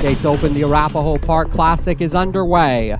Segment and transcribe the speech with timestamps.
[0.00, 2.96] Gates open, the Arapahoe Park Classic is underway.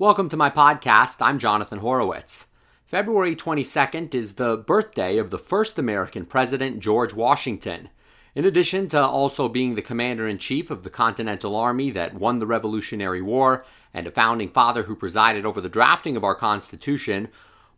[0.00, 1.18] Welcome to my podcast.
[1.20, 2.46] I'm Jonathan Horowitz.
[2.84, 7.88] February 22nd is the birthday of the first American president, George Washington.
[8.34, 12.40] In addition to also being the commander in chief of the Continental Army that won
[12.40, 13.64] the Revolutionary War
[13.94, 17.28] and a founding father who presided over the drafting of our Constitution,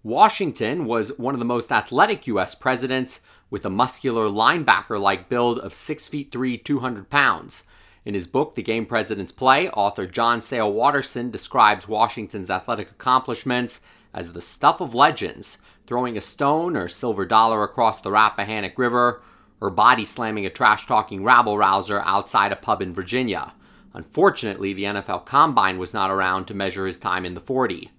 [0.02, 2.54] Washington was one of the most athletic U.S.
[2.54, 7.64] presidents with a muscular linebacker like build of 6 feet 3, 200 pounds.
[8.06, 13.82] In his book, The Game President's Play, author John Sayle Watterson describes Washington's athletic accomplishments
[14.14, 19.22] as the stuff of legends, throwing a stone or silver dollar across the Rappahannock River,
[19.60, 23.52] or body slamming a trash talking rabble rouser outside a pub in Virginia.
[23.92, 27.90] Unfortunately, the NFL Combine was not around to measure his time in the 40.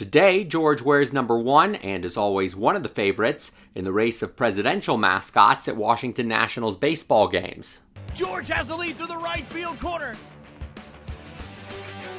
[0.00, 4.22] Today, George wears number one and is always one of the favorites in the race
[4.22, 7.82] of presidential mascots at Washington Nationals baseball games.
[8.14, 10.16] George has the lead through the right field corner.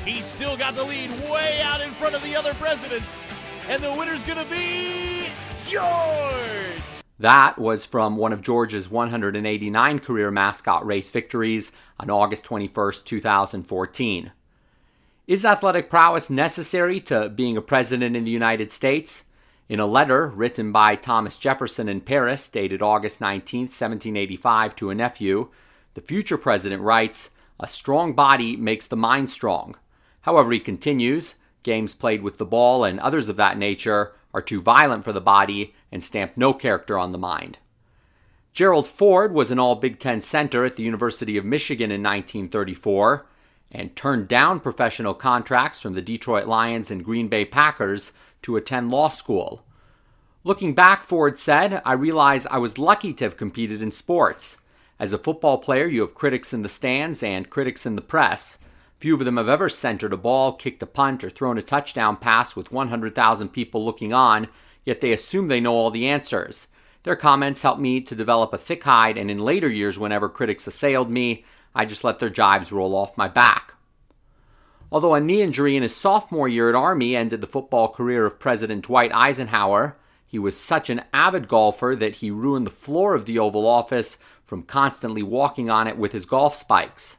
[0.05, 3.15] He's still got the lead way out in front of the other presidents.
[3.67, 5.29] And the winner's going to be
[5.67, 6.83] George.
[7.17, 14.31] That was from one of George's 189 career mascot race victories on August 21, 2014.
[15.27, 19.23] Is athletic prowess necessary to being a president in the United States?
[19.69, 24.95] In a letter written by Thomas Jefferson in Paris, dated August 19, 1785, to a
[24.95, 25.49] nephew,
[25.93, 29.75] the future president writes, A strong body makes the mind strong.
[30.21, 34.59] However, he continues, games played with the ball and others of that nature are too
[34.59, 37.59] violent for the body and stamp no character on the mind.
[38.53, 43.27] Gerald Ford was an all Big Ten center at the University of Michigan in 1934
[43.71, 48.91] and turned down professional contracts from the Detroit Lions and Green Bay Packers to attend
[48.91, 49.63] law school.
[50.43, 54.57] Looking back, Ford said, I realize I was lucky to have competed in sports.
[54.99, 58.57] As a football player, you have critics in the stands and critics in the press.
[58.97, 62.17] Few of them have ever centered a ball, kicked a punt, or thrown a touchdown
[62.17, 64.47] pass with 100,000 people looking on,
[64.85, 66.67] yet they assume they know all the answers.
[67.03, 70.67] Their comments helped me to develop a thick hide, and in later years, whenever critics
[70.67, 73.73] assailed me, I just let their jibes roll off my back.
[74.91, 78.39] Although a knee injury in his sophomore year at Army ended the football career of
[78.39, 83.25] President Dwight Eisenhower, he was such an avid golfer that he ruined the floor of
[83.25, 87.17] the Oval Office from constantly walking on it with his golf spikes.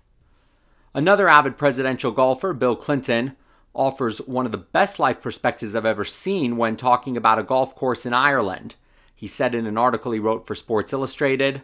[0.95, 3.37] Another avid presidential golfer, Bill Clinton,
[3.75, 7.75] offers one of the best life perspectives I've ever seen when talking about a golf
[7.75, 8.75] course in Ireland.
[9.15, 11.63] He said in an article he wrote for Sports Illustrated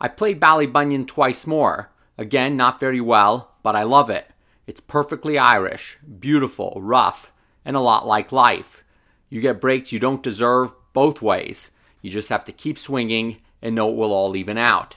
[0.00, 1.90] I played Ballybunion twice more.
[2.20, 4.26] Again, not very well, but I love it.
[4.66, 7.32] It's perfectly Irish, beautiful, rough,
[7.64, 8.84] and a lot like life.
[9.30, 11.70] You get breaks you don't deserve both ways.
[12.02, 14.96] You just have to keep swinging and know it will all even out.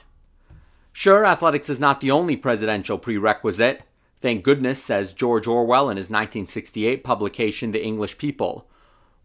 [0.92, 3.84] Sure, athletics is not the only presidential prerequisite.
[4.20, 8.68] Thank goodness, says George Orwell in his 1968 publication, The English People.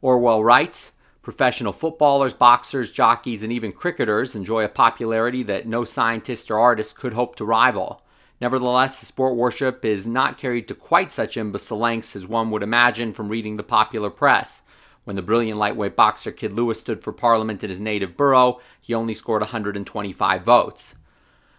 [0.02, 0.92] Orwell writes
[1.28, 6.96] Professional footballers, boxers, jockeys, and even cricketers enjoy a popularity that no scientist or artist
[6.96, 8.00] could hope to rival.
[8.40, 12.62] Nevertheless, the sport worship is not carried to quite such imbecile lengths as one would
[12.62, 14.62] imagine from reading the popular press.
[15.04, 18.94] When the brilliant lightweight boxer Kid Lewis stood for parliament in his native borough, he
[18.94, 20.94] only scored 125 votes.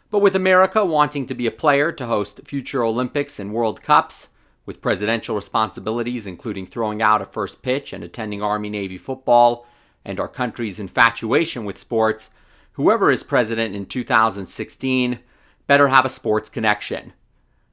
[0.09, 4.29] But with America wanting to be a player to host future Olympics and World Cups,
[4.69, 9.65] with presidential responsibilities including throwing out a first pitch and attending Army Navy football,
[10.05, 12.29] and our country's infatuation with sports,
[12.73, 15.17] whoever is president in 2016
[15.65, 17.13] better have a sports connection.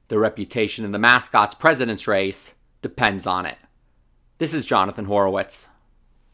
[0.07, 3.59] The reputation in the mascot's president's race depends on it.
[4.39, 5.69] This is Jonathan Horowitz.